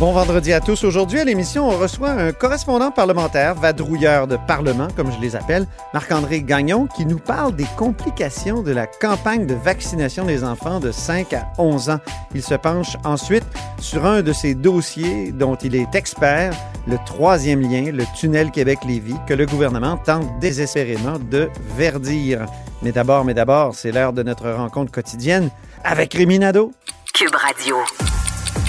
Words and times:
Bon 0.00 0.10
vendredi 0.12 0.52
à 0.52 0.60
tous. 0.60 0.82
Aujourd'hui 0.82 1.20
à 1.20 1.24
l'émission, 1.24 1.68
on 1.68 1.78
reçoit 1.78 2.10
un 2.10 2.32
correspondant 2.32 2.90
parlementaire, 2.90 3.54
vadrouilleur 3.54 4.26
de 4.26 4.36
parlement, 4.36 4.88
comme 4.96 5.12
je 5.12 5.20
les 5.20 5.36
appelle, 5.36 5.68
Marc-André 5.92 6.42
Gagnon, 6.42 6.88
qui 6.88 7.06
nous 7.06 7.20
parle 7.20 7.54
des 7.54 7.66
complications 7.76 8.62
de 8.62 8.72
la 8.72 8.88
campagne 8.88 9.46
de 9.46 9.54
vaccination 9.54 10.24
des 10.24 10.42
enfants 10.42 10.80
de 10.80 10.90
5 10.90 11.32
à 11.34 11.46
11 11.58 11.90
ans. 11.90 12.00
Il 12.34 12.42
se 12.42 12.54
penche 12.54 12.96
ensuite 13.04 13.44
sur 13.78 14.04
un 14.04 14.22
de 14.22 14.32
ces 14.32 14.56
dossiers 14.56 15.30
dont 15.30 15.54
il 15.54 15.76
est 15.76 15.94
expert, 15.94 16.52
le 16.88 16.98
troisième 17.06 17.60
lien, 17.60 17.92
le 17.92 18.04
tunnel 18.16 18.50
Québec-Lévis, 18.50 19.16
que 19.28 19.34
le 19.34 19.46
gouvernement 19.46 19.96
tente 19.96 20.40
désespérément 20.40 21.20
de 21.20 21.48
verdir. 21.76 22.46
Mais 22.82 22.90
d'abord, 22.90 23.24
mais 23.24 23.34
d'abord, 23.34 23.76
c'est 23.76 23.92
l'heure 23.92 24.12
de 24.12 24.24
notre 24.24 24.50
rencontre 24.50 24.90
quotidienne 24.90 25.50
avec 25.84 26.14
Rémi 26.14 26.40
Nadeau. 26.40 26.72
Cube 27.14 27.34
Radio. 27.36 27.76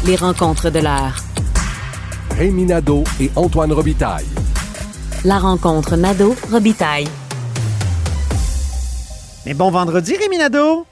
Les 0.05 0.15
rencontres 0.15 0.69
de 0.69 0.79
l'heure. 0.79 1.15
Rémi 2.37 2.65
Nadeau 2.65 3.03
et 3.19 3.31
Antoine 3.35 3.71
Robitaille. 3.71 4.27
La 5.23 5.39
rencontre 5.39 5.95
Nadeau-Robitaille. 5.95 7.07
Mais 9.45 9.53
bon 9.53 9.71
vendredi, 9.71 10.15
Rémi 10.15 10.37
Nadeau. 10.37 10.85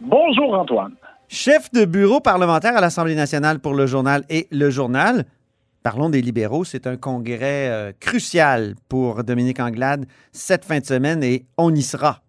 Bonjour 0.00 0.54
Antoine. 0.54 0.92
Chef 1.28 1.72
de 1.72 1.84
bureau 1.84 2.20
parlementaire 2.20 2.76
à 2.76 2.80
l'Assemblée 2.80 3.14
nationale 3.14 3.58
pour 3.60 3.74
le 3.74 3.86
journal 3.86 4.24
et 4.28 4.46
le 4.50 4.70
journal. 4.70 5.24
Parlons 5.82 6.10
des 6.10 6.20
libéraux. 6.20 6.64
C'est 6.64 6.86
un 6.86 6.96
congrès 6.96 7.68
euh, 7.68 7.92
crucial 7.98 8.74
pour 8.88 9.24
Dominique 9.24 9.60
Anglade 9.60 10.06
cette 10.32 10.64
fin 10.64 10.80
de 10.80 10.84
semaine 10.84 11.22
et 11.22 11.46
on 11.56 11.74
y 11.74 11.82
sera. 11.82 12.20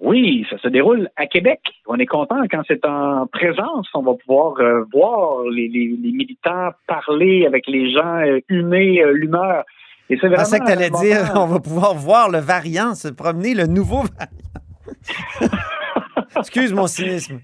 Oui, 0.00 0.46
ça 0.48 0.56
se 0.58 0.68
déroule 0.68 1.10
à 1.16 1.26
Québec. 1.26 1.60
On 1.86 1.96
est 1.98 2.06
content 2.06 2.40
quand 2.50 2.62
c'est 2.66 2.84
en 2.86 3.26
présence. 3.26 3.86
On 3.94 4.02
va 4.02 4.14
pouvoir 4.14 4.58
euh, 4.60 4.82
voir 4.92 5.42
les, 5.50 5.68
les- 5.68 5.94
les 6.02 6.12
militants 6.12 6.70
parler 6.86 7.44
avec 7.46 7.66
les 7.66 7.92
gens, 7.92 8.16
euh, 8.22 8.40
humer 8.48 9.02
euh, 9.02 9.12
l'humeur. 9.12 9.64
Et 10.08 10.14
c'est 10.16 10.22
Je 10.22 10.26
vraiment. 10.28 10.36
pensais 10.38 10.58
que 10.58 10.64
tu 10.66 10.72
allais 10.72 10.90
moment- 10.90 11.02
dire 11.04 11.32
on 11.36 11.46
va 11.46 11.60
pouvoir 11.60 11.94
voir 11.94 12.30
le 12.30 12.38
variant, 12.38 12.94
se 12.94 13.08
promener, 13.08 13.54
le 13.54 13.66
nouveau 13.66 14.02
variant. 14.02 15.50
Excuse 16.36 16.72
mon 16.72 16.86
cynisme. 16.86 17.40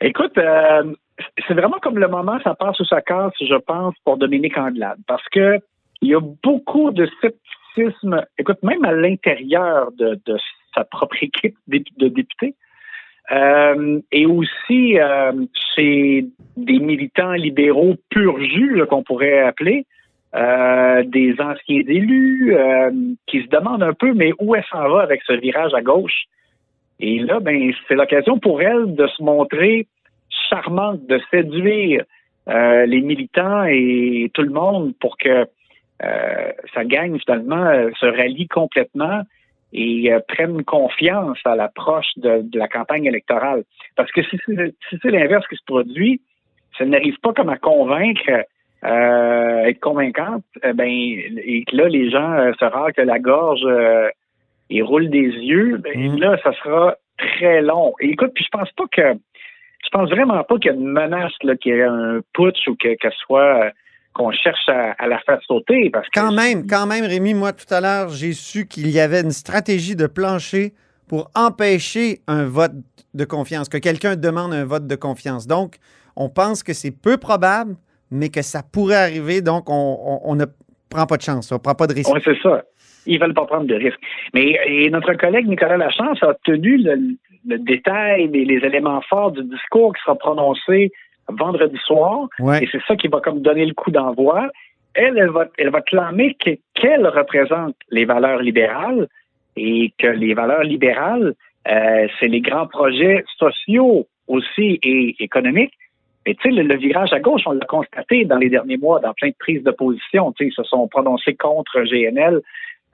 Écoute, 0.00 0.32
c'est 0.36 1.54
vraiment 1.54 1.78
comme 1.82 1.98
le 1.98 2.08
moment, 2.08 2.38
ça 2.42 2.54
passe 2.54 2.78
ou 2.80 2.84
ça 2.84 3.00
casse, 3.00 3.32
je 3.40 3.54
pense, 3.56 3.94
pour 4.04 4.16
Dominique 4.16 4.56
Anglade. 4.58 4.98
Parce 5.06 5.26
que 5.30 5.58
il 6.02 6.08
y 6.10 6.14
a 6.14 6.20
beaucoup 6.42 6.90
de 6.92 7.06
scepticisme, 7.20 8.24
écoute, 8.38 8.62
même 8.62 8.84
à 8.84 8.92
l'intérieur 8.92 9.90
de, 9.98 10.18
de 10.24 10.38
sa 10.74 10.84
propre 10.84 11.16
équipe 11.22 11.56
de 11.68 12.08
députés. 12.08 12.54
Euh, 13.32 14.00
et 14.10 14.26
aussi 14.26 14.98
euh, 14.98 15.32
chez 15.74 16.26
des 16.56 16.78
militants 16.80 17.32
libéraux 17.32 17.94
pur 18.08 18.40
jus, 18.42 18.76
là, 18.76 18.86
qu'on 18.86 19.04
pourrait 19.04 19.40
appeler, 19.40 19.86
euh, 20.34 21.04
des 21.04 21.34
anciens 21.40 21.82
élus 21.86 22.54
euh, 22.56 22.90
qui 23.26 23.42
se 23.42 23.48
demandent 23.48 23.84
un 23.84 23.92
peu, 23.92 24.12
mais 24.14 24.32
où 24.40 24.56
elle 24.56 24.64
s'en 24.70 24.88
va 24.88 25.02
avec 25.02 25.22
ce 25.26 25.32
virage 25.34 25.74
à 25.74 25.80
gauche? 25.80 26.24
Et 26.98 27.20
là, 27.20 27.40
ben, 27.40 27.72
c'est 27.86 27.94
l'occasion 27.94 28.38
pour 28.38 28.62
elle 28.62 28.94
de 28.94 29.06
se 29.06 29.22
montrer 29.22 29.86
charmante, 30.48 31.06
de 31.06 31.20
séduire 31.30 32.04
les 32.46 33.00
militants 33.00 33.62
et 33.64 34.28
tout 34.34 34.42
le 34.42 34.50
monde 34.50 34.92
pour 35.00 35.16
que 35.18 35.46
ça 36.74 36.84
gagne 36.84 37.16
finalement, 37.20 37.64
se 38.00 38.06
rallie 38.06 38.48
complètement 38.48 39.22
et 39.72 40.12
euh, 40.12 40.20
prenne 40.26 40.64
confiance 40.64 41.38
à 41.44 41.54
l'approche 41.54 42.10
de, 42.16 42.42
de 42.42 42.58
la 42.58 42.68
campagne 42.68 43.04
électorale. 43.04 43.64
Parce 43.96 44.10
que 44.12 44.22
si 44.22 44.38
c'est 44.46 44.74
si 44.88 44.98
c'est 45.00 45.10
l'inverse 45.10 45.46
qui 45.48 45.56
se 45.56 45.64
produit, 45.64 46.20
ça 46.76 46.84
n'arrive 46.84 47.18
pas 47.22 47.32
comme 47.32 47.50
à 47.50 47.56
convaincre, 47.58 48.30
euh, 48.84 49.64
être 49.64 49.80
convaincante, 49.80 50.44
eh 50.62 50.72
ben, 50.72 50.88
et 50.88 51.64
que 51.68 51.76
là, 51.76 51.88
les 51.88 52.10
gens 52.10 52.32
euh, 52.32 52.52
se 52.58 52.64
raclent 52.64 53.02
la 53.02 53.18
gorge 53.18 53.64
euh, 53.64 54.08
et 54.70 54.82
roulent 54.82 55.10
des 55.10 55.28
yeux, 55.28 55.76
ben, 55.76 56.12
Mm. 56.12 56.18
là, 56.18 56.38
ça 56.42 56.52
sera 56.54 56.96
très 57.18 57.60
long. 57.60 57.94
Et 58.00 58.10
écoute, 58.10 58.32
puis 58.34 58.44
je 58.44 58.58
pense 58.58 58.70
pas 58.72 58.84
que 58.90 59.14
je 59.84 59.88
pense 59.90 60.10
vraiment 60.10 60.42
pas 60.44 60.56
qu'il 60.58 60.70
y 60.70 60.74
a 60.74 60.76
une 60.76 60.92
menace 60.92 61.32
là, 61.42 61.56
qu'il 61.56 61.74
y 61.74 61.78
ait 61.78 61.82
un 61.82 62.20
putsch 62.34 62.68
ou 62.68 62.76
que, 62.76 62.96
que 62.96 63.10
soit 63.10 63.64
euh, 63.64 63.70
qu'on 64.12 64.30
cherche 64.32 64.68
à, 64.68 64.92
à 64.98 65.06
la 65.06 65.18
faire 65.20 65.40
sauter 65.46 65.88
parce 65.90 66.06
que 66.08 66.20
Quand 66.20 66.32
même, 66.32 66.66
quand 66.66 66.86
même, 66.86 67.04
Rémi, 67.04 67.34
moi, 67.34 67.52
tout 67.52 67.72
à 67.72 67.80
l'heure, 67.80 68.08
j'ai 68.08 68.32
su 68.32 68.66
qu'il 68.66 68.88
y 68.90 68.98
avait 69.00 69.20
une 69.20 69.30
stratégie 69.30 69.94
de 69.96 70.06
plancher 70.06 70.72
pour 71.08 71.30
empêcher 71.34 72.20
un 72.26 72.44
vote 72.44 72.72
de 73.14 73.24
confiance, 73.24 73.68
que 73.68 73.78
quelqu'un 73.78 74.16
demande 74.16 74.52
un 74.52 74.64
vote 74.64 74.86
de 74.86 74.94
confiance. 74.96 75.46
Donc, 75.46 75.76
on 76.16 76.28
pense 76.28 76.62
que 76.62 76.72
c'est 76.72 76.90
peu 76.92 77.16
probable, 77.16 77.74
mais 78.10 78.28
que 78.28 78.42
ça 78.42 78.62
pourrait 78.62 78.96
arriver, 78.96 79.40
donc 79.42 79.68
on, 79.70 79.98
on- 80.04 80.20
on 80.30 80.34
ne 80.36 80.44
prend 80.88 81.06
pas 81.06 81.16
de 81.16 81.22
chance, 81.22 81.50
on 81.52 81.56
ne 81.56 81.60
prend 81.60 81.74
pas 81.74 81.86
de 81.86 81.94
risque. 81.94 82.12
Oui, 82.12 82.20
c'est 82.24 82.38
ça. 82.42 82.62
Ils 83.06 83.18
veulent 83.20 83.34
pas 83.34 83.46
prendre 83.46 83.66
de 83.66 83.74
risques. 83.74 83.98
Mais 84.34 84.58
et 84.66 84.90
notre 84.90 85.14
collègue 85.14 85.46
Nicolas 85.48 85.76
Lachance 85.78 86.22
a 86.22 86.34
tenu 86.44 86.76
le, 86.78 87.16
le 87.46 87.58
détail 87.58 88.28
des 88.28 88.44
les 88.44 88.58
éléments 88.66 89.00
forts 89.08 89.32
du 89.32 89.42
discours 89.44 89.94
qui 89.94 90.02
sera 90.04 90.16
prononcé 90.16 90.92
vendredi 91.38 91.78
soir. 91.84 92.28
Ouais. 92.38 92.62
Et 92.64 92.68
c'est 92.70 92.82
ça 92.86 92.96
qui 92.96 93.08
va 93.08 93.20
comme 93.20 93.40
donner 93.40 93.66
le 93.66 93.74
coup 93.74 93.90
d'envoi. 93.90 94.48
Elle, 94.94 95.18
elle 95.18 95.30
va, 95.30 95.46
elle 95.58 95.70
va 95.70 95.80
clamer 95.80 96.34
que- 96.34 96.58
qu'elle 96.74 97.06
représente 97.06 97.76
les 97.90 98.04
valeurs 98.04 98.40
libérales 98.40 99.06
et 99.56 99.92
que 99.98 100.08
les 100.08 100.34
valeurs 100.34 100.64
libérales, 100.64 101.34
euh, 101.68 102.08
c'est 102.18 102.28
les 102.28 102.40
grands 102.40 102.66
projets 102.66 103.24
sociaux 103.38 104.06
aussi 104.26 104.78
et 104.82 105.16
économiques. 105.20 105.74
Mais 106.26 106.34
tu 106.34 106.42
sais, 106.42 106.54
le, 106.54 106.62
le 106.62 106.76
virage 106.76 107.12
à 107.12 107.20
gauche, 107.20 107.42
on 107.46 107.52
l'a 107.52 107.64
constaté 107.66 108.24
dans 108.24 108.36
les 108.36 108.50
derniers 108.50 108.76
mois, 108.76 109.00
dans 109.00 109.14
plein 109.14 109.28
de 109.28 109.34
prises 109.38 109.62
de 109.62 109.70
position. 109.70 110.32
Tu 110.32 110.44
sais, 110.44 110.48
ils 110.50 110.54
se 110.54 110.62
sont 110.64 110.86
prononcés 110.88 111.34
contre 111.34 111.82
GNL 111.82 112.40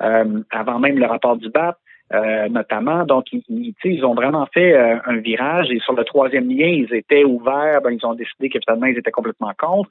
euh, 0.03 0.41
avant 0.51 0.79
même 0.79 0.99
le 0.99 1.07
rapport 1.07 1.37
du 1.37 1.49
BAP, 1.51 1.77
euh, 2.15 2.49
notamment. 2.49 3.05
Donc, 3.05 3.33
ils, 3.33 3.75
ils, 3.85 4.05
ont 4.05 4.15
vraiment 4.15 4.47
fait 4.47 4.75
euh, 4.75 4.97
un 5.07 5.17
virage 5.17 5.71
et 5.71 5.81
sur 5.81 5.95
le 5.95 6.05
troisième 6.05 6.49
lien, 6.49 6.69
ils 6.69 6.93
étaient 6.95 7.25
ouverts. 7.25 7.81
Ben, 7.83 7.91
ils 7.91 8.07
ont 8.07 8.15
décidé 8.15 8.49
que 8.49 8.59
ils 8.59 8.99
étaient 8.99 9.11
complètement 9.11 9.53
contre. 9.59 9.89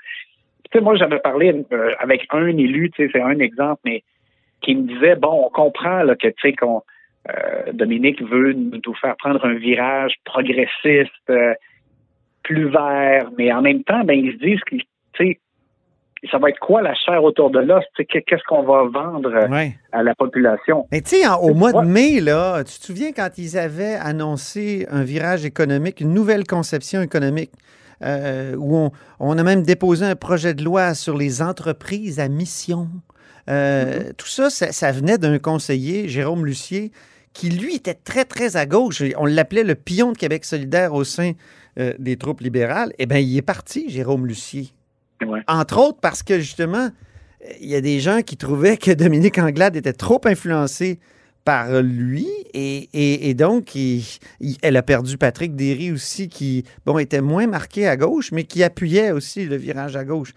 Tu 0.64 0.78
sais, 0.78 0.82
moi, 0.84 0.96
j'avais 0.96 1.20
parlé 1.20 1.66
euh, 1.72 1.92
avec 2.00 2.26
un 2.32 2.48
élu, 2.48 2.90
tu 2.92 3.06
sais, 3.06 3.10
c'est 3.14 3.22
un 3.22 3.40
exemple, 3.40 3.82
mais 3.86 4.04
qui 4.62 4.76
me 4.76 4.88
disait, 4.88 5.16
bon, 5.16 5.46
on 5.46 5.50
comprend 5.50 6.04
là, 6.04 6.16
que, 6.16 6.28
tu 6.28 6.34
sais, 6.42 6.54
qu'on 6.54 6.82
euh, 7.30 7.72
Dominique 7.74 8.22
veut 8.22 8.54
nous 8.54 8.96
faire 9.02 9.16
prendre 9.18 9.44
un 9.46 9.56
virage 9.56 10.16
progressiste, 10.24 11.12
euh, 11.30 11.54
plus 12.44 12.70
vert, 12.70 13.30
mais 13.38 13.52
en 13.52 13.62
même 13.62 13.84
temps, 13.84 14.04
ben, 14.04 14.14
ils 14.14 14.34
se 14.34 14.38
disent 14.38 14.62
que, 14.62 14.76
tu 14.76 14.86
sais, 15.18 15.40
ça 16.32 16.38
va 16.38 16.50
être 16.50 16.60
quoi 16.60 16.82
la 16.82 16.94
chair 16.96 17.24
autour 17.24 17.50
de 17.52 17.60
l'os? 17.60 17.84
Qu'est-ce 17.98 18.44
qu'on 18.48 18.64
va 18.64 18.84
vendre 18.84 19.30
euh, 19.34 19.48
Ouais. 19.50 19.76
à 19.92 20.04
la 20.04 20.14
population? 20.16 20.86
Mais 20.92 21.02
tu 21.02 21.18
sais, 21.18 21.28
au 21.42 21.54
mois 21.54 21.72
de 21.74 21.86
mai, 21.86 22.20
là, 22.22 22.64
tu 22.64 22.80
te 22.80 22.86
souviens 22.86 23.12
quand 23.12 23.30
ils 23.38 23.58
avaient 23.58 23.96
annoncé 23.96 24.88
un 24.92 25.04
virage 25.04 25.46
économique, 25.46 26.02
une 26.02 26.14
nouvelle 26.14 26.46
conception 26.46 27.02
économique, 27.02 27.52
euh, 28.04 28.56
où 28.58 28.76
on, 28.76 28.92
on 29.20 29.38
a 29.38 29.44
même 29.44 29.64
déposé 29.64 30.06
un 30.06 30.16
projet 30.16 30.54
de 30.54 30.64
loi 30.64 30.94
sur 30.94 31.18
les 31.18 31.42
entreprises 31.42 32.20
à 32.20 32.28
mission? 32.28 32.88
Euh, 33.50 34.12
Tout 34.18 34.28
ça, 34.28 34.50
ça, 34.50 34.72
ça 34.72 34.92
venait 34.92 35.18
d'un 35.18 35.38
conseiller, 35.40 36.08
Jérôme 36.08 36.46
Lucier, 36.46 36.92
qui, 37.34 37.50
lui, 37.50 37.76
était 37.76 37.94
très, 37.94 38.26
très 38.26 38.58
à 38.58 38.66
gauche. 38.66 39.04
On 39.18 39.26
l'appelait 39.26 39.64
le 39.64 39.76
pion 39.76 40.12
de 40.14 40.18
Québec 40.18 40.46
solidaire 40.46 40.94
au 40.94 41.04
sein 41.04 41.34
euh, 41.80 41.94
des 42.00 42.16
troupes 42.18 42.42
libérales. 42.42 42.92
Eh 42.98 43.06
bien, 43.06 43.20
il 43.20 43.38
est 43.38 43.42
parti, 43.42 43.90
Jérôme 43.90 44.26
Lucier. 44.26 44.70
Ouais. 45.24 45.42
Entre 45.48 45.78
autres 45.80 46.00
parce 46.02 46.24
que, 46.24 46.40
justement, 46.40 46.90
il 47.62 47.68
y 47.70 47.76
a 47.76 47.82
des 47.82 48.00
gens 48.00 48.22
qui 48.22 48.38
trouvaient 48.38 48.78
que 48.78 48.92
Dominique 48.92 49.38
Anglade 49.38 49.76
était 49.76 49.94
trop 49.94 50.20
influencé 50.26 51.00
par 51.44 51.82
lui 51.84 52.26
et, 52.56 52.90
et- 52.94 53.30
et 53.30 53.34
donc 53.36 53.76
il- 53.76 54.02
il- 54.40 54.58
elle 54.64 54.76
a 54.78 54.82
perdu 54.82 55.16
Patrick 55.18 55.56
Derry 55.56 55.92
aussi 55.92 56.28
qui 56.28 56.64
bon 56.88 56.98
était 56.98 57.22
moins 57.22 57.46
marqué 57.46 57.88
à 57.88 57.96
gauche 57.98 58.32
mais 58.32 58.46
qui 58.46 58.64
appuyait 58.64 59.12
aussi 59.12 59.46
le 59.46 59.56
virage 59.56 59.96
à 59.96 60.04
gauche. 60.04 60.32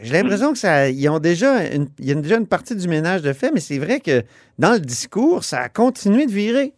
J'ai 0.00 0.14
l'impression 0.14 0.52
que 0.52 0.58
ça 0.58 0.88
ils 0.88 1.06
ont 1.10 1.18
déjà 1.18 1.66
une, 1.66 1.88
il 1.98 2.06
y 2.06 2.12
a 2.12 2.14
déjà 2.14 2.38
une 2.38 2.46
partie 2.46 2.74
du 2.74 2.88
ménage 2.88 3.20
de 3.20 3.34
fait 3.34 3.50
mais 3.52 3.60
c'est 3.60 3.78
vrai 3.78 4.00
que 4.00 4.22
dans 4.58 4.72
le 4.72 4.80
discours 4.80 5.44
ça 5.44 5.58
a 5.60 5.68
continué 5.68 6.24
de 6.24 6.32
virer. 6.32 6.72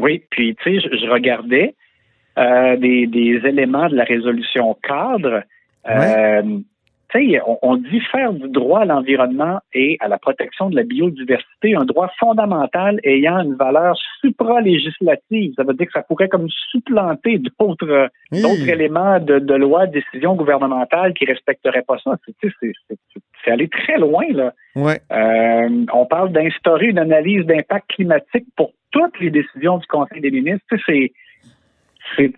Oui, 0.00 0.22
puis 0.30 0.56
tu 0.56 0.80
sais, 0.80 0.80
je, 0.80 0.96
je 0.96 1.10
regardais 1.10 1.74
euh, 2.38 2.76
des, 2.78 3.06
des 3.06 3.38
éléments 3.44 3.88
de 3.90 3.96
la 3.96 4.04
résolution 4.04 4.76
cadre. 4.82 5.42
Euh, 5.88 6.58
on, 7.46 7.58
on 7.62 7.76
dit 7.76 8.00
faire 8.10 8.32
du 8.32 8.48
droit 8.48 8.80
à 8.80 8.84
l'environnement 8.84 9.60
et 9.72 9.96
à 10.00 10.08
la 10.08 10.18
protection 10.18 10.68
de 10.68 10.74
la 10.76 10.82
biodiversité 10.82 11.76
un 11.76 11.84
droit 11.84 12.10
fondamental 12.18 12.98
ayant 13.04 13.38
une 13.40 13.54
valeur 13.54 13.96
supra-législative. 14.20 15.52
Ça 15.56 15.62
veut 15.62 15.74
dire 15.74 15.86
que 15.86 15.92
ça 15.92 16.02
pourrait 16.02 16.28
comme 16.28 16.48
supplanter 16.72 17.38
d'autres 17.38 18.08
Oui. 18.32 18.42
d'autres 18.42 18.68
éléments 18.68 19.20
de, 19.20 19.38
de 19.38 19.54
loi, 19.54 19.86
de 19.86 19.92
décision 19.92 20.34
gouvernementale 20.34 21.14
qui 21.14 21.24
respecteraient 21.24 21.84
pas 21.86 21.98
ça. 22.02 22.16
C'est- 22.40 22.72
aller 23.50 23.68
très 23.68 23.98
loin, 23.98 24.24
là. 24.30 24.54
Ouais. 24.74 25.00
Euh, 25.12 25.84
on 25.92 26.06
parle 26.06 26.32
d'instaurer 26.32 26.86
une 26.86 26.98
analyse 26.98 27.44
d'impact 27.44 27.90
climatique 27.90 28.46
pour 28.56 28.72
toutes 28.90 29.20
les 29.20 29.30
décisions 29.30 29.76
du 29.78 29.86
Conseil 29.86 30.20
des 30.22 30.30
ministres. 30.30 30.64
C'est 30.86 31.12
c'est 32.16 32.32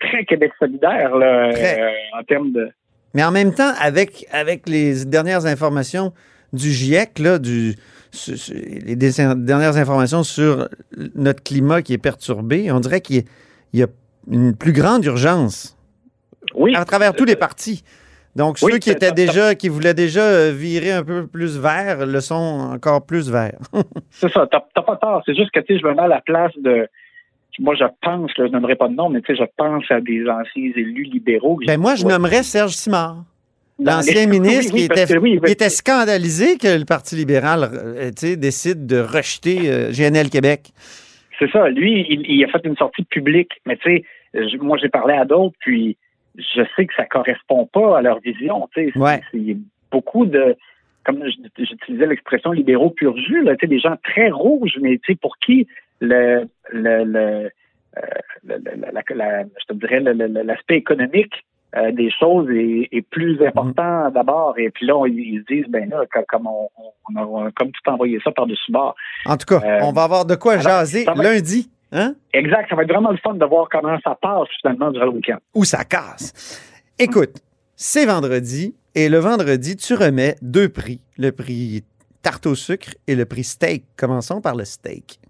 très 0.00 0.24
Québec 0.24 0.52
solidaire 0.58 1.14
là, 1.16 1.50
euh, 1.50 1.90
en 2.18 2.22
termes 2.24 2.52
de. 2.52 2.70
Mais 3.14 3.24
en 3.24 3.30
même 3.30 3.54
temps, 3.54 3.72
avec, 3.80 4.26
avec 4.32 4.68
les 4.68 5.04
dernières 5.04 5.46
informations 5.46 6.12
du 6.52 6.70
GIEC, 6.70 7.18
là, 7.18 7.38
du, 7.38 7.74
su- 8.10 8.36
su- 8.36 8.54
les 8.54 8.96
dernières 8.96 9.76
informations 9.76 10.22
sur 10.22 10.68
notre 11.14 11.42
climat 11.42 11.82
qui 11.82 11.92
est 11.94 11.98
perturbé, 11.98 12.70
on 12.72 12.80
dirait 12.80 13.00
qu'il 13.00 13.16
y 13.16 13.20
a- 13.20 13.24
il 13.74 13.80
y 13.80 13.82
a 13.82 13.86
une 14.30 14.54
plus 14.56 14.72
grande 14.72 15.04
urgence 15.04 15.76
Oui. 16.54 16.74
à 16.76 16.84
travers 16.84 17.14
tous 17.14 17.24
les 17.24 17.36
partis. 17.36 17.82
Donc, 18.36 18.58
Oui, 18.62 18.72
ceux 18.72 18.78
qui 18.78 18.90
étaient 18.90 19.10
déjà, 19.12 19.54
qui 19.54 19.68
voulaient 19.68 19.94
déjà 19.94 20.20
euh, 20.22 20.52
virer 20.52 20.92
un 20.92 21.02
peu 21.02 21.26
plus 21.26 21.58
vert, 21.58 22.06
le 22.06 22.20
sont 22.20 22.70
encore 22.72 23.04
plus 23.04 23.30
vert. 23.30 23.58
C'est 24.10 24.30
ça, 24.32 24.46
t'as 24.50 24.62
t'as 24.74 24.82
pas 24.82 24.96
tort. 24.96 25.22
C'est 25.26 25.34
juste 25.34 25.50
que 25.50 25.60
tu 25.60 25.74
sais, 25.74 25.80
je 25.80 25.86
me 25.86 25.94
mets 25.94 26.02
à 26.02 26.08
la 26.08 26.20
place 26.20 26.52
de. 26.62 26.86
Moi, 27.58 27.74
je 27.74 27.84
pense, 28.02 28.30
là, 28.38 28.46
je 28.46 28.52
nommerai 28.52 28.76
pas 28.76 28.88
de 28.88 28.94
nom, 28.94 29.08
mais 29.10 29.20
tu 29.20 29.34
sais, 29.34 29.40
je 29.42 29.48
pense 29.56 29.84
à 29.90 30.00
des 30.00 30.26
anciens 30.28 30.72
élus 30.76 31.04
libéraux. 31.04 31.58
ben 31.66 31.80
moi, 31.80 31.94
je 31.96 32.04
Ouais. 32.04 32.12
nommerais 32.12 32.42
Serge 32.42 32.72
Simard. 32.72 33.24
L'ancien 33.80 34.26
ministre 34.38 34.72
Oui, 34.74 34.80
qui, 34.80 34.84
était, 34.86 35.06
que 35.06 35.18
oui, 35.18 35.32
qui 35.34 35.38
parce 35.40 35.52
était 35.52 35.68
scandalisé 35.70 36.56
que 36.58 36.78
le 36.78 36.84
Parti 36.84 37.14
libéral 37.16 37.68
euh, 37.72 38.10
décide 38.36 38.86
de 38.86 38.98
rejeter 39.00 39.70
euh, 39.70 39.90
GNL 39.92 40.30
Québec. 40.30 40.70
C'est 41.38 41.50
ça. 41.50 41.68
Lui, 41.68 42.04
il, 42.08 42.22
il 42.28 42.44
a 42.44 42.48
fait 42.48 42.64
une 42.64 42.76
sortie 42.76 43.04
publique. 43.04 43.52
Mais 43.66 43.76
tu 43.76 44.02
sais, 44.34 44.56
moi, 44.60 44.76
j'ai 44.80 44.88
parlé 44.88 45.14
à 45.14 45.24
d'autres, 45.24 45.54
puis 45.60 45.96
je 46.36 46.62
sais 46.76 46.86
que 46.86 46.94
ça 46.96 47.04
correspond 47.06 47.66
pas 47.72 47.98
à 47.98 48.02
leur 48.02 48.18
vision. 48.20 48.68
Tu 48.74 48.90
sais, 48.92 48.98
Ouais. 48.98 49.20
c'est 49.32 49.56
beaucoup 49.92 50.26
de, 50.26 50.56
comme 51.04 51.24
j'utilisais 51.56 52.06
l'expression 52.06 52.50
libéraux 52.52 52.90
pur 52.90 53.16
jus, 53.16 53.42
là, 53.42 53.52
tu 53.56 53.60
sais, 53.62 53.66
des 53.68 53.78
gens 53.80 53.96
très 54.04 54.30
rouges, 54.30 54.76
mais 54.80 54.98
tu 54.98 55.12
sais, 55.12 55.18
pour 55.20 55.38
qui 55.38 55.66
le, 56.00 56.48
le, 56.72 57.04
le, 57.04 57.50
euh, 57.96 58.00
la- 58.44 58.58
la- 59.14 59.42
je 59.44 59.64
te 59.66 59.72
dirais, 59.74 60.00
l'aspect 60.00 60.76
économique 60.76 61.32
euh, 61.76 61.92
des 61.92 62.10
choses 62.18 62.48
est, 62.50 62.88
est 62.92 63.02
plus 63.02 63.44
important 63.46 64.10
d'abord. 64.10 64.58
Et 64.58 64.70
puis 64.70 64.86
là, 64.86 64.96
on- 64.96 65.04
ils 65.06 65.44
se 65.46 65.54
disent, 65.54 65.66
ben 65.68 65.88
là, 65.90 66.04
co- 66.12 66.24
comme 66.28 66.46
on, 66.46 66.68
on 67.10 67.16
a 67.16 67.24
on 67.26 67.46
a 67.46 67.50
comme 67.52 67.70
tout 67.72 67.90
envoyé 67.90 68.18
ça 68.24 68.30
par-dessus 68.32 68.72
bord. 68.72 68.94
En 69.26 69.36
tout 69.36 69.44
cas, 69.46 69.60
Euh, 69.64 69.80
on 69.82 69.92
va 69.92 70.04
avoir 70.04 70.24
de 70.24 70.34
quoi 70.34 70.52
alors, 70.54 70.62
jaser 70.64 71.04
va- 71.04 71.14
lundi, 71.22 71.70
hein? 71.92 72.14
Exact. 72.32 72.68
Ça 72.70 72.74
va 72.76 72.84
être 72.84 72.92
vraiment 72.92 73.10
le 73.10 73.18
fun 73.18 73.34
de 73.34 73.44
voir 73.44 73.68
comment 73.70 73.98
ça 74.02 74.16
passe 74.20 74.48
finalement 74.62 74.90
durant 74.90 75.04
le 75.06 75.10
week-end. 75.12 75.36
Où 75.54 75.64
ça 75.64 75.84
casse. 75.84 76.62
Écoute, 76.98 77.36
c'est 77.76 78.06
vendredi 78.06 78.74
et 78.94 79.10
le 79.10 79.18
vendredi, 79.18 79.76
tu 79.76 79.92
remets 79.94 80.36
deux 80.40 80.70
prix. 80.70 81.00
Le 81.18 81.32
prix 81.32 81.84
tarte 82.22 82.46
au 82.46 82.54
sucre 82.54 82.94
et 83.06 83.14
le 83.14 83.26
prix 83.26 83.44
steak. 83.44 83.84
Commençons 83.96 84.40
par 84.40 84.54
le 84.56 84.64
steak. 84.64 85.20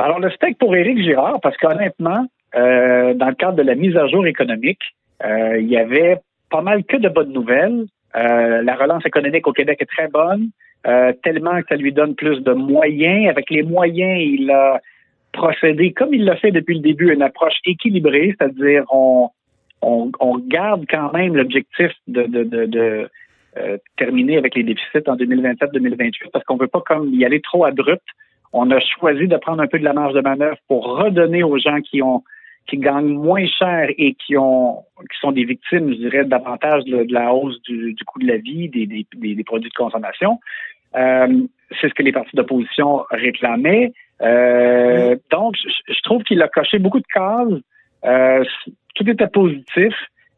Alors, 0.00 0.18
le 0.18 0.30
steak 0.30 0.56
pour 0.56 0.74
Éric 0.74 1.02
Girard, 1.02 1.40
parce 1.42 1.58
qu'honnêtement, 1.58 2.26
euh, 2.56 3.12
dans 3.12 3.28
le 3.28 3.34
cadre 3.34 3.56
de 3.56 3.62
la 3.62 3.74
mise 3.74 3.96
à 3.98 4.06
jour 4.06 4.26
économique, 4.26 4.80
euh, 5.22 5.58
il 5.60 5.68
y 5.68 5.76
avait 5.76 6.16
pas 6.50 6.62
mal 6.62 6.84
que 6.84 6.96
de 6.96 7.10
bonnes 7.10 7.34
nouvelles. 7.34 7.84
Euh, 8.16 8.62
la 8.62 8.74
relance 8.76 9.04
économique 9.04 9.46
au 9.46 9.52
Québec 9.52 9.76
est 9.80 9.90
très 9.90 10.08
bonne, 10.08 10.48
euh, 10.86 11.12
tellement 11.22 11.60
que 11.60 11.66
ça 11.68 11.76
lui 11.76 11.92
donne 11.92 12.14
plus 12.14 12.40
de 12.40 12.52
moyens. 12.52 13.28
Avec 13.28 13.50
les 13.50 13.62
moyens, 13.62 14.18
il 14.22 14.50
a 14.50 14.80
procédé, 15.32 15.92
comme 15.92 16.14
il 16.14 16.24
l'a 16.24 16.36
fait 16.36 16.50
depuis 16.50 16.76
le 16.76 16.80
début, 16.80 17.12
une 17.12 17.22
approche 17.22 17.58
équilibrée, 17.66 18.34
c'est-à-dire 18.38 18.84
on, 18.90 19.28
on, 19.82 20.10
on 20.18 20.38
garde 20.38 20.86
quand 20.88 21.12
même 21.12 21.36
l'objectif 21.36 21.92
de, 22.08 22.22
de, 22.22 22.44
de, 22.44 22.64
de, 22.64 23.10
euh, 23.58 23.76
terminer 23.98 24.38
avec 24.38 24.54
les 24.54 24.62
déficits 24.62 25.08
en 25.08 25.16
2027-2028 25.16 26.30
parce 26.32 26.44
qu'on 26.44 26.56
veut 26.56 26.68
pas 26.68 26.80
comme 26.80 27.12
y 27.12 27.24
aller 27.24 27.40
trop 27.40 27.64
abrupt. 27.64 28.02
On 28.52 28.70
a 28.70 28.80
choisi 28.80 29.26
de 29.28 29.36
prendre 29.36 29.62
un 29.62 29.66
peu 29.66 29.78
de 29.78 29.84
la 29.84 29.92
marge 29.92 30.14
de 30.14 30.20
manœuvre 30.20 30.56
pour 30.68 30.84
redonner 30.98 31.42
aux 31.42 31.58
gens 31.58 31.80
qui 31.80 32.02
ont 32.02 32.22
qui 32.66 32.76
gagnent 32.76 33.14
moins 33.14 33.46
cher 33.46 33.88
et 33.98 34.14
qui 34.14 34.36
ont 34.36 34.84
qui 35.10 35.18
sont 35.20 35.32
des 35.32 35.44
victimes, 35.44 35.90
je 35.90 35.96
dirais, 35.96 36.24
davantage 36.24 36.84
de, 36.84 37.04
de 37.04 37.12
la 37.12 37.32
hausse 37.34 37.60
du, 37.62 37.94
du 37.94 38.04
coût 38.04 38.20
de 38.20 38.26
la 38.26 38.36
vie, 38.36 38.68
des, 38.68 38.86
des, 38.86 39.06
des, 39.16 39.34
des 39.34 39.44
produits 39.44 39.70
de 39.70 39.74
consommation. 39.74 40.38
Euh, 40.94 41.42
c'est 41.80 41.88
ce 41.88 41.94
que 41.94 42.02
les 42.02 42.12
partis 42.12 42.36
d'opposition 42.36 43.04
réclamaient. 43.10 43.92
Euh, 44.22 45.16
Donc, 45.30 45.54
je, 45.56 45.92
je 45.92 46.00
trouve 46.02 46.22
qu'il 46.22 46.42
a 46.42 46.48
coché 46.48 46.78
beaucoup 46.78 47.00
de 47.00 47.06
cases. 47.12 47.60
Euh, 48.04 48.44
tout 48.94 49.08
était 49.08 49.28
positif. 49.28 49.94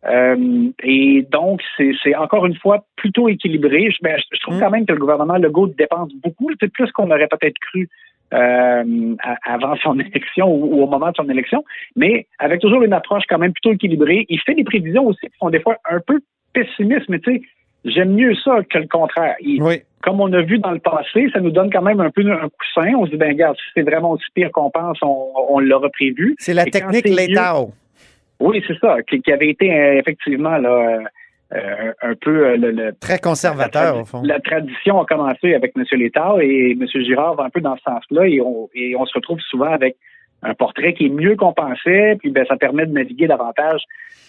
Euh, 0.09 0.69
et 0.83 1.27
donc, 1.31 1.61
c'est 1.79 2.15
encore 2.17 2.45
une 2.47 2.57
fois 2.57 2.85
plutôt 2.97 3.29
équilibré. 3.29 3.91
Je, 3.91 3.99
ben, 4.03 4.17
je- 4.19 4.41
trouve 4.41 4.57
Mm. 4.57 4.61
quand 4.61 4.71
même 4.71 4.87
que 4.87 4.93
le 4.93 4.99
gouvernement 4.99 5.37
Legault 5.37 5.69
dépense 5.69 6.11
beaucoup, 6.23 6.51
plus 6.75 6.91
qu'on 6.93 7.11
aurait 7.11 7.29
peut-être 7.29 7.59
cru 7.61 7.89
euh, 8.35 9.15
avant 9.45 9.77
son 9.77 9.99
élection 10.01 10.49
ou, 10.53 10.75
ou 10.77 10.83
au 10.83 10.87
moment 10.87 11.11
de 11.11 11.17
son 11.17 11.29
élection, 11.29 11.65
mais 11.97 12.27
avec 12.39 12.61
toujours 12.61 12.83
une 12.83 12.93
approche 12.95 13.25
quand 13.29 13.39
même 13.39 13.53
plutôt 13.53 13.73
équilibrée. 13.73 14.27
Il 14.29 14.41
fait 14.41 14.55
des 14.55 14.65
prévisions 14.65 15.07
aussi 15.07 15.27
qui 15.27 15.37
sont 15.39 15.51
des 15.51 15.61
fois 15.61 15.77
un 15.91 16.01
peu 16.01 16.19
pessimistes, 16.53 17.09
mais 17.09 17.19
tu 17.21 17.35
sais, 17.35 17.43
j'aime 17.85 18.15
mieux 18.15 18.35
ça 18.37 18.63
que 18.69 18.79
le 18.79 18.89
contraire. 18.89 19.37
Il- 19.41 19.63
Oui. 19.63 19.83
comme 20.03 20.21
on 20.21 20.33
a 20.33 20.41
vu 20.43 20.59
dans 20.59 20.71
le 20.73 20.79
passé, 20.81 21.29
ça 21.33 21.41
nous 21.41 21.51
donne 21.51 21.71
quand 21.71 21.83
même 21.83 22.01
un 22.01 22.11
peu 22.11 22.23
un 22.31 22.49
coussin. 22.49 22.93
On 22.97 23.05
se 23.07 23.11
dit, 23.13 23.17
ben 23.17 23.29
regarde, 23.29 23.57
si 23.57 23.63
c'est 23.75 23.83
vraiment 23.83 24.13
aussi 24.13 24.25
pire 24.35 24.51
qu'on 24.51 24.71
pense, 24.71 24.99
on, 25.03 25.29
on 25.51 25.59
l'aura 25.61 25.91
prévu. 25.91 26.35
C'est 26.39 26.55
la 26.55 26.67
Et 26.67 26.71
technique 26.71 27.07
c'est 27.07 27.11
mieux-. 27.11 27.17
Oui, 28.43 28.63
c'est 28.67 28.79
ça, 28.79 29.03
qui, 29.09 29.21
qui 29.23 29.33
avait 29.33 29.49
été 29.51 29.73
euh, 29.73 29.99
effectivement 30.01 30.57
là, 30.59 30.99
euh, 31.55 31.93
un 32.03 32.15
peu 32.21 32.47
euh, 32.47 32.57
le, 32.57 32.71
le- 32.71 32.93
Très 32.99 33.19
conservateur, 33.19 33.99
au 34.01 34.05
fond. 34.05 34.23
la 34.25 34.41
tradition 34.41 35.01
a 35.01 35.05
commencé 35.07 35.55
avec 35.55 35.73
M. 35.77 35.85
Létard 35.93 36.41
et 36.41 36.73
M. 36.73 36.87
Girard 37.05 37.35
va 37.35 37.45
un 37.45 37.51
peu 37.51 37.61
dans 37.61 37.77
ce 37.77 37.83
sens-là 37.83 38.27
et 38.27 38.41
on, 38.41 38.69
et 38.75 38.97
on 38.97 39.05
se 39.07 39.15
retrouve 39.15 39.39
souvent 39.41 39.71
avec 39.73 39.97
un 40.43 40.55
portrait 40.55 40.93
qui 40.95 41.07
est 41.07 41.09
mieux 41.09 41.37
qu'on 41.37 41.53
pensait, 41.53 42.17
puis 42.19 42.31
ben, 42.31 42.45
ça 42.47 42.57
permet 42.57 42.85
de 42.87 42.93
naviguer 42.93 43.29
davantage 43.29 43.83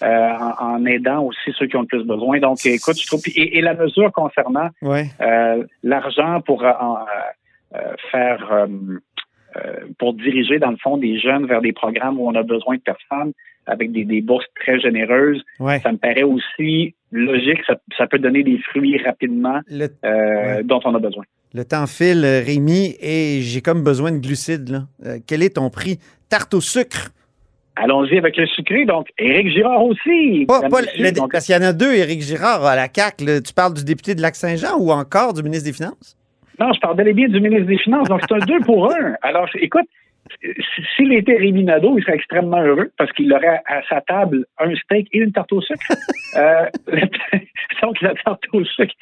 euh, 0.04 0.30
en, 0.60 0.76
en 0.76 0.86
aidant 0.86 1.24
aussi 1.24 1.52
ceux 1.58 1.66
qui 1.66 1.76
ont 1.76 1.82
le 1.82 1.88
plus 1.88 2.04
besoin. 2.04 2.40
Donc, 2.40 2.64
écoute, 2.66 3.00
je 3.02 3.08
trouve, 3.08 3.22
et, 3.36 3.58
et 3.58 3.62
la 3.62 3.74
mesure 3.74 4.12
concernant 4.12 4.70
euh, 5.22 5.64
l'argent 5.82 6.42
pour 6.42 6.64
euh, 6.64 6.72
en, 6.80 6.98
euh, 6.98 7.78
euh, 7.78 7.94
faire 8.12 8.48
euh, 8.52 8.68
euh, 8.68 9.00
pour 10.00 10.14
diriger 10.14 10.60
dans 10.60 10.72
le 10.72 10.78
fond 10.78 10.98
des 10.98 11.20
jeunes 11.20 11.46
vers 11.46 11.62
des 11.62 11.74
programmes 11.74 12.20
où 12.20 12.28
on 12.28 12.36
a 12.36 12.44
besoin 12.44 12.76
de 12.76 12.82
personnes 12.82 13.34
avec 13.66 13.92
des, 13.92 14.04
des 14.04 14.22
bourses 14.22 14.46
très 14.60 14.80
généreuses. 14.80 15.42
Ouais. 15.60 15.80
Ça 15.80 15.92
me 15.92 15.98
paraît 15.98 16.24
aussi 16.24 16.96
logique, 17.12 17.60
ça, 17.68 17.76
ça 17.98 18.08
peut 18.08 18.20
donner 18.20 18.44
des 18.44 18.58
fruits 18.70 18.98
rapidement 19.04 19.60
Le, 19.70 19.86
euh, 20.04 20.58
Ouais. 20.58 20.64
dont 20.64 20.80
on 20.84 20.94
a 20.96 21.00
besoin. 21.00 21.24
le 21.54 21.64
temps 21.64 21.86
file, 21.88 22.24
euh, 22.26 22.42
Rémi, 22.46 22.96
et 23.00 23.40
j'ai 23.42 23.62
comme 23.62 23.84
besoin 23.84 24.12
de 24.12 24.18
glucides. 24.18 24.70
Là. 24.70 24.84
Euh, 25.06 25.18
quel 25.28 25.44
est 25.44 25.56
ton 25.56 25.70
prix? 25.70 26.00
Tarte 26.30 26.54
au 26.56 26.62
sucre. 26.62 27.10
Allons-y 27.76 28.18
avec 28.18 28.36
le 28.38 28.46
sucré. 28.48 28.86
Donc, 28.86 29.08
Éric 29.18 29.50
Girard 29.52 29.84
aussi. 29.84 30.46
Pas, 30.48 30.58
mesdames, 30.62 30.72
pas 30.72 30.82
messieurs. 30.82 31.04
le- 31.06 31.12
Donc, 31.12 31.32
parce 31.32 31.46
qu'il 31.46 31.56
y 31.56 31.58
en 31.58 31.62
a 31.62 31.74
deux, 31.74 31.94
Éric 31.94 32.22
Girard 32.22 32.66
à 32.66 32.76
la 32.76 32.88
CAQ. 32.94 33.26
là. 33.26 33.42
Tu 33.42 33.54
parles 33.54 33.74
du 33.74 33.84
député 33.84 34.14
de 34.16 34.22
Lac-Saint-Jean 34.22 34.78
ou 34.80 34.92
encore 34.92 35.34
du 35.34 35.42
ministre 35.42 35.66
des 35.66 35.74
Finances? 35.74 36.16
Non, 36.60 36.72
je 36.74 36.80
parlais 36.80 37.14
bien 37.14 37.28
du 37.28 37.40
ministre 37.40 37.68
des 37.68 37.78
Finances. 37.78 38.08
Donc, 38.10 38.22
c'est 38.22 38.34
un 38.34 38.46
deux 38.46 38.60
pour 38.62 38.94
un. 38.94 39.16
Alors, 39.22 39.48
écoute, 39.56 39.88
s'il 40.96 41.14
était 41.14 41.36
Rémi 41.36 41.64
Nadeau, 41.64 41.98
il 41.98 42.04
serait 42.04 42.16
extrêmement 42.16 42.62
heureux 42.62 42.92
parce 42.98 43.12
qu'il 43.12 43.32
aurait 43.34 43.62
à 43.66 43.82
sa 43.90 44.02
table 44.02 44.46
un 44.60 44.74
steak 44.76 45.08
et 45.12 45.20
une 45.20 45.32
tarte 45.32 45.52
au 45.52 45.62
sucre. 45.62 45.82
euh, 46.38 46.66
donc, 47.82 48.02
la 48.02 48.14
tarte 48.24 48.44
au 48.54 48.64
sucre, 48.64 48.94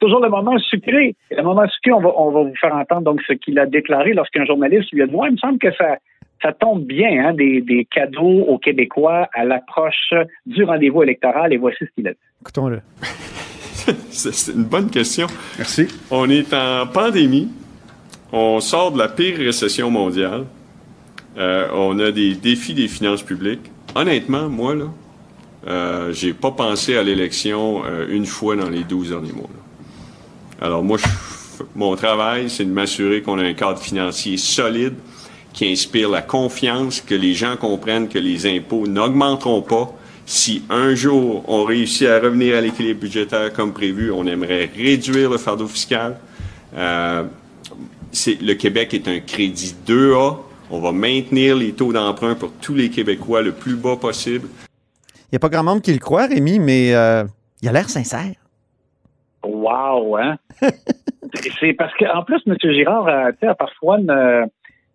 toujours 0.00 0.20
le 0.20 0.28
moment 0.28 0.58
sucré. 0.58 1.16
Le 1.30 1.42
moment 1.42 1.66
sucré, 1.68 1.92
on 1.92 2.00
va, 2.00 2.12
on 2.16 2.30
va 2.30 2.42
vous 2.42 2.56
faire 2.56 2.74
entendre 2.74 3.02
donc 3.02 3.22
ce 3.26 3.32
qu'il 3.32 3.58
a 3.58 3.66
déclaré 3.66 4.12
lorsqu'un 4.12 4.44
journaliste 4.44 4.92
lui 4.92 5.02
a 5.02 5.06
dit 5.06 5.12
Moi, 5.12 5.28
il 5.28 5.32
me 5.32 5.38
semble 5.38 5.58
que 5.58 5.72
ça, 5.72 5.96
ça 6.42 6.52
tombe 6.52 6.84
bien, 6.84 7.26
hein, 7.26 7.32
des, 7.32 7.60
des 7.60 7.84
cadeaux 7.84 8.44
aux 8.44 8.58
Québécois 8.58 9.28
à 9.34 9.44
l'approche 9.44 10.12
du 10.46 10.64
rendez-vous 10.64 11.02
électoral. 11.02 11.52
Et 11.52 11.56
voici 11.56 11.78
ce 11.80 11.90
qu'il 11.94 12.06
a 12.06 12.12
dit. 12.12 12.18
Écoutons-le. 12.42 12.80
C'est 14.10 14.52
une 14.52 14.64
bonne 14.64 14.90
question. 14.90 15.26
Merci. 15.58 15.86
On 16.10 16.28
est 16.30 16.52
en 16.54 16.86
pandémie. 16.86 17.48
On 18.32 18.60
sort 18.60 18.92
de 18.92 18.98
la 18.98 19.08
pire 19.08 19.38
récession 19.38 19.90
mondiale. 19.90 20.44
Euh, 21.38 21.68
on 21.74 21.98
a 21.98 22.10
des 22.10 22.34
défis 22.34 22.74
des 22.74 22.88
finances 22.88 23.22
publiques. 23.22 23.70
Honnêtement, 23.94 24.48
moi, 24.48 24.74
là, 24.74 24.84
euh, 25.66 26.12
j'ai 26.12 26.32
pas 26.34 26.50
pensé 26.50 26.96
à 26.96 27.02
l'élection 27.02 27.82
euh, 27.84 28.06
une 28.10 28.26
fois 28.26 28.56
dans 28.56 28.68
les 28.68 28.84
12 28.84 29.10
derniers 29.10 29.32
mois. 29.32 29.48
là. 29.48 30.66
Alors, 30.66 30.82
moi, 30.82 30.98
je- 30.98 31.62
mon 31.74 31.94
travail, 31.96 32.50
c'est 32.50 32.64
de 32.64 32.70
m'assurer 32.72 33.22
qu'on 33.22 33.38
a 33.38 33.42
un 33.44 33.54
cadre 33.54 33.78
financier 33.78 34.36
solide 34.36 34.94
qui 35.52 35.70
inspire 35.72 36.08
la 36.10 36.22
confiance, 36.22 37.00
que 37.00 37.14
les 37.14 37.34
gens 37.34 37.56
comprennent 37.56 38.08
que 38.08 38.18
les 38.18 38.46
impôts 38.46 38.86
n'augmenteront 38.86 39.62
pas 39.62 39.92
Si 40.28 40.62
un 40.68 40.94
jour 40.94 41.42
on 41.48 41.64
réussit 41.64 42.06
à 42.06 42.20
revenir 42.20 42.54
à 42.54 42.60
l'équilibre 42.60 43.00
budgétaire 43.00 43.50
comme 43.50 43.72
prévu, 43.72 44.12
on 44.12 44.26
aimerait 44.26 44.68
réduire 44.76 45.30
le 45.30 45.38
fardeau 45.38 45.66
fiscal. 45.66 46.18
Euh, 46.76 47.24
le 48.42 48.52
Québec 48.52 48.92
est 48.92 49.08
un 49.08 49.20
crédit 49.20 49.74
2A. 49.86 50.36
On 50.70 50.80
va 50.80 50.92
maintenir 50.92 51.56
les 51.56 51.72
taux 51.72 51.94
d'emprunt 51.94 52.34
pour 52.34 52.52
tous 52.60 52.74
les 52.74 52.90
Québécois 52.90 53.40
le 53.40 53.52
plus 53.52 53.74
bas 53.74 53.96
possible. 53.96 54.48
Il 54.68 55.28
n'y 55.32 55.36
a 55.36 55.38
pas 55.38 55.48
grand 55.48 55.64
monde 55.64 55.80
qui 55.80 55.94
le 55.94 55.98
croit, 55.98 56.26
Rémi, 56.26 56.58
mais 56.58 56.94
euh, 56.94 57.24
il 57.62 57.68
a 57.70 57.72
l'air 57.72 57.88
sincère. 57.88 58.34
Wow, 59.42 60.18
hein? 60.18 60.36
c'est 61.58 61.72
parce 61.72 61.94
qu'en 61.94 62.22
plus, 62.24 62.42
M. 62.46 62.54
Girard 62.60 63.08
a, 63.08 63.30
a 63.46 63.54
parfois 63.54 63.98
une, 63.98 64.46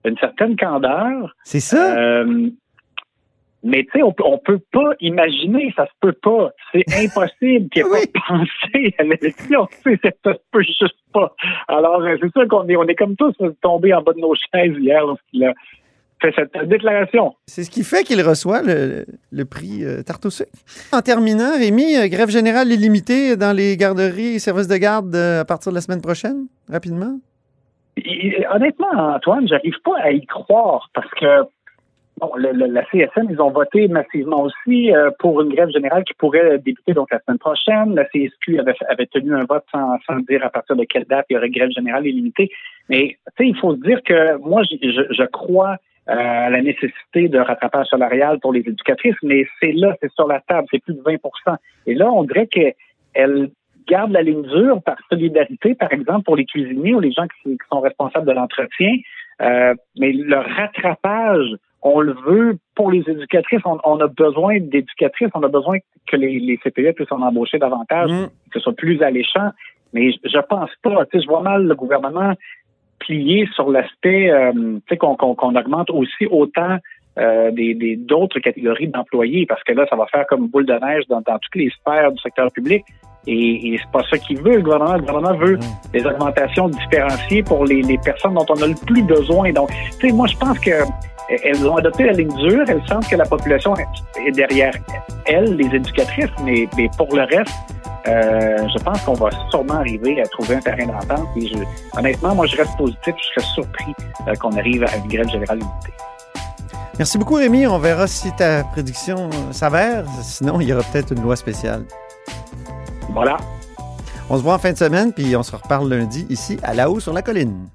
une, 0.06 0.18
certaine 0.20 0.56
candeur. 0.58 1.36
C'est 1.44 1.60
ça? 1.60 1.98
Euh, 1.98 2.52
mais 3.64 3.84
tu 3.84 3.92
sais, 3.94 4.04
on, 4.04 4.14
on 4.24 4.38
peut 4.38 4.60
pas 4.72 4.94
imaginer, 5.00 5.74
ça 5.76 5.86
se 5.86 5.92
peut 6.02 6.14
pas. 6.22 6.52
C'est 6.72 6.84
impossible 6.98 7.70
qu'il 7.70 7.82
ait 7.82 7.86
oui. 7.86 8.08
pas 8.14 8.20
pensé 8.28 8.96
à 9.00 9.04
l'élection. 9.04 9.68
Ça 9.84 10.34
se 10.34 10.40
peut 10.52 10.62
juste 10.62 10.96
pas. 11.14 11.34
Alors, 11.68 12.02
euh, 12.02 12.18
c'est 12.22 12.32
sûr 12.32 12.48
qu'on 12.48 12.68
est, 12.68 12.76
on 12.76 12.88
est 12.88 12.96
comme 12.96 13.16
tous 13.16 13.34
tombés 13.62 13.94
en 13.94 14.02
bas 14.02 14.14
de 14.14 14.20
nos 14.20 14.36
chaises 14.36 14.76
hier 14.78 15.06
lorsqu'il 15.06 15.46
a 15.46 15.54
fait 16.24 16.34
cette 16.36 16.68
déclaration. 16.70 17.36
C'est 17.48 17.64
ce 17.64 17.70
qui 17.70 17.84
fait 17.84 18.04
qu'il 18.04 18.22
reçoit 18.22 18.62
le, 18.62 19.06
le 19.32 19.46
prix 19.46 19.84
euh, 19.84 20.02
Tarte 20.04 20.26
En 20.92 21.02
terminant, 21.02 21.58
Rémi, 21.58 21.98
euh, 21.98 22.08
grève 22.08 22.30
générale 22.30 22.72
illimitée 22.72 23.36
dans 23.36 23.56
les 23.56 23.76
garderies 23.78 24.36
et 24.36 24.40
services 24.40 24.68
de 24.68 24.78
garde 24.78 25.14
euh, 25.16 25.42
à 25.42 25.46
partir 25.46 25.72
de 25.72 25.76
la 25.76 25.82
semaine 25.82 26.02
prochaine, 26.02 26.48
rapidement? 26.70 27.20
honnêtement, 28.52 29.16
Antoine, 29.16 29.48
j'arrive 29.48 29.80
pas 29.84 29.98
à 30.02 30.12
y 30.12 30.26
croire 30.26 30.90
parce 30.94 31.10
que 31.12 31.44
Bon, 32.20 32.30
le, 32.36 32.52
le, 32.52 32.68
la 32.68 32.84
CSN, 32.84 33.28
ils 33.30 33.42
ont 33.42 33.50
voté 33.50 33.88
massivement 33.88 34.44
aussi 34.44 34.94
euh, 34.94 35.10
pour 35.18 35.42
une 35.42 35.50
grève 35.50 35.70
générale 35.70 36.04
qui 36.04 36.14
pourrait 36.14 36.60
débuter 36.60 36.94
donc 36.94 37.12
la 37.12 37.20
semaine 37.20 37.40
prochaine. 37.40 37.96
La 37.96 38.06
CSQ 38.06 38.60
avait, 38.60 38.76
avait 38.88 39.08
tenu 39.08 39.34
un 39.34 39.46
vote 39.46 39.66
sans, 39.72 39.98
sans, 40.06 40.20
dire 40.20 40.46
à 40.46 40.50
partir 40.50 40.76
de 40.76 40.84
quelle 40.84 41.06
date 41.06 41.26
il 41.30 41.34
y 41.34 41.38
aurait 41.38 41.50
grève 41.50 41.72
générale 41.72 42.06
illimitée. 42.06 42.52
Mais 42.90 43.18
tu 43.38 43.44
sais, 43.44 43.50
il 43.50 43.58
faut 43.58 43.76
se 43.76 43.82
dire 43.82 44.02
que 44.04 44.38
moi, 44.38 44.62
je, 44.64 44.78
je 45.10 45.24
crois 45.24 45.78
euh, 46.10 46.14
à 46.14 46.50
la 46.50 46.62
nécessité 46.62 47.30
de 47.30 47.40
rattrapage 47.40 47.88
salarial 47.88 48.38
pour 48.42 48.52
les 48.52 48.60
éducatrices, 48.60 49.16
mais 49.24 49.48
c'est 49.60 49.72
là, 49.72 49.96
c'est 50.02 50.12
sur 50.12 50.28
la 50.28 50.42
table, 50.42 50.68
c'est 50.70 50.84
plus 50.84 50.94
de 50.94 51.02
20% 51.02 51.56
Et 51.88 51.96
là, 51.96 52.12
on 52.12 52.26
dirait 52.26 52.48
qu'elle 52.48 53.50
garde 53.88 54.12
la 54.12 54.22
ligne 54.22 54.44
dure 54.44 54.84
par 54.84 54.98
solidarité, 55.10 55.76
par 55.76 55.94
exemple, 55.94 56.24
pour 56.24 56.36
les 56.36 56.46
cuisiniers 56.46 56.94
ou 56.94 57.00
les 57.00 57.14
gens 57.14 57.26
qui, 57.28 57.52
qui 57.52 57.68
sont 57.72 57.80
responsables 57.80 58.28
de 58.28 58.34
l'entretien. 58.34 58.98
Euh, 59.42 59.74
mais 59.98 60.12
le 60.12 60.38
rattrapage 60.38 61.56
on 61.84 62.00
le 62.00 62.14
veut 62.26 62.58
pour 62.76 62.92
les 62.92 63.04
éducatrices. 63.08 63.62
On, 63.66 64.00
a 64.00 64.08
besoin 64.08 64.60
d'éducatrices, 64.60 65.30
on 65.34 65.44
a 65.44 65.50
besoin 65.50 65.78
que 66.08 66.16
les, 66.16 66.40
les 66.40 66.58
CPE 66.58 66.96
puissent 66.96 67.12
en 67.12 67.22
embaucher 67.22 67.60
davantage, 67.60 68.10
mm. 68.10 68.28
que 68.52 68.54
ce 68.54 68.60
soit 68.62 68.74
plus 68.74 69.02
alléchant. 69.04 69.50
Mais 69.94 70.12
je, 70.12 70.18
je 70.24 70.40
pense 70.40 70.70
pas. 70.82 71.06
Je 71.14 71.28
vois 71.28 71.42
mal 71.42 71.68
le 71.68 71.76
gouvernement 71.76 72.34
plier 73.00 73.48
sur 73.54 73.70
l'aspect 73.70 74.32
euh, 74.32 74.80
qu'on 74.98 75.16
qu'on 75.16 75.56
augmente 75.56 75.90
aussi 75.90 76.26
autant 76.32 76.78
euh, 77.20 77.52
des 77.52 77.96
d'autres 77.98 78.40
catégories 78.40 78.88
d'employés 78.88 79.46
parce 79.46 79.62
que 79.64 79.74
là, 79.74 79.86
ça 79.90 79.96
va 79.96 80.06
faire 80.08 80.26
comme 80.28 80.48
boule 80.48 80.66
de 80.66 80.74
neige 80.74 81.04
dans, 81.10 81.22
dans 81.22 81.38
toutes 81.38 81.56
les 81.56 81.70
sphères 81.70 82.12
du 82.12 82.20
secteur 82.20 82.52
public. 82.52 82.84
Et, 83.28 83.74
et 83.74 83.78
c'est 83.78 83.92
pas 83.92 84.04
ça 84.10 84.18
qu'il 84.18 84.38
veut, 84.40 84.56
le 84.56 84.62
gouvernement. 84.62 84.96
Le 84.96 85.02
gouvernement 85.02 85.38
veut 85.38 85.58
mm. 85.58 85.92
des 85.92 86.06
augmentations 86.06 86.70
différenciées 86.70 87.44
pour 87.44 87.66
les, 87.66 87.82
les 87.82 87.98
personnes 87.98 88.34
dont 88.34 88.46
on 88.50 88.62
a 88.62 88.68
le 88.68 88.86
plus 88.86 89.04
besoin. 89.04 89.52
Donc, 89.52 89.70
tu 90.00 90.08
sais, 90.08 90.14
moi, 90.14 90.28
je 90.28 90.38
pense 90.38 90.58
que 90.60 90.72
elles 91.30 91.68
ont 91.68 91.78
adopté 91.78 92.06
la 92.06 92.14
ligne 92.14 92.36
dure. 92.36 92.64
Elles 92.68 92.84
sentent 92.88 93.08
que 93.08 93.16
la 93.16 93.26
population 93.26 93.74
est 93.76 94.32
derrière 94.32 94.74
elles, 95.26 95.56
les 95.56 95.76
éducatrices, 95.76 96.30
mais, 96.44 96.68
mais 96.78 96.90
pour 96.98 97.14
le 97.16 97.24
reste, 97.24 97.54
euh, 98.08 98.68
je 98.68 98.84
pense 98.84 99.02
qu'on 99.02 99.14
va 99.14 99.30
sûrement 99.50 99.76
arriver 99.76 100.22
à 100.22 100.26
trouver 100.26 100.56
un 100.56 100.60
terrain 100.60 100.86
d'entente. 100.86 101.28
Et 101.38 101.48
je, 101.48 101.56
honnêtement, 101.98 102.36
moi, 102.36 102.46
je 102.46 102.58
reste 102.58 102.76
positif. 102.78 103.16
Je 103.18 103.42
serais 103.42 103.54
surpris 103.54 103.94
euh, 104.28 104.34
qu'on 104.36 104.52
arrive 104.58 104.84
à 104.84 104.96
une 104.98 105.08
grève 105.08 105.30
générale 105.30 105.60
limitée. 105.60 105.94
Merci 107.00 107.18
beaucoup, 107.18 107.36
Rémi. 107.36 107.66
On 107.66 107.80
verra 107.80 108.08
si 108.08 108.32
ta 108.36 108.64
prédiction 108.66 109.30
s'avère. 109.52 110.06
Sinon, 110.22 110.60
il 110.60 110.68
y 110.68 110.74
aura 110.74 110.84
peut-être 110.84 111.12
une 111.14 111.22
loi 111.24 111.36
spéciale. 111.36 111.86
Voilà. 113.10 113.38
On 114.30 114.38
se 114.38 114.44
voit 114.44 114.56
en 114.56 114.60
fin 114.60 114.72
de 114.72 114.78
semaine, 114.78 115.12
puis 115.14 115.36
on 115.36 115.44
se 115.44 115.56
reparle 115.56 115.90
lundi 115.90 116.26
ici 116.30 116.58
à 116.64 116.74
La 116.74 116.90
Haut 116.90 117.00
sur 117.00 117.14
la 117.14 117.22
Colline. 117.22 117.68